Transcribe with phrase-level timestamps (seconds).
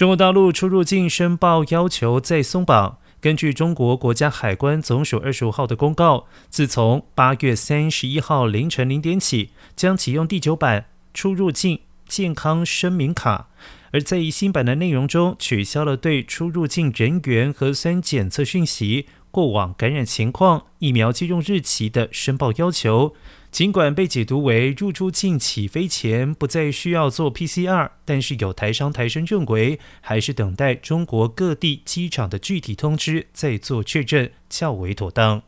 [0.00, 2.96] 中国大陆出入境申报要求再松绑。
[3.20, 13.48] 根据中国国家海关总署二十五号的公告，自从八月三十一号凌晨零点起，将启用第九版出入境健康声明卡。
[13.90, 23.14] 而在一新版的内容中，取消了对出入境人员核酸检测讯息、过往感染情况、疫苗接种日期的申报要求。
[23.50, 35.42] 尽管被解读为入出境起飞前不再需要做 PCR，但是有台商台生认为，还是等待中国各地机场的具体通知再做确认较为妥当。